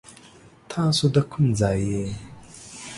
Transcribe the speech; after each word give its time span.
تاسو 0.71 1.03
دا 1.15 1.21
کوم 1.31 1.45
ځای 1.59 1.79
يي؟ 1.91 2.05